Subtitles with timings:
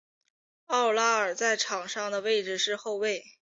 [0.65, 3.23] 沃拉尔在场上的位置是后卫。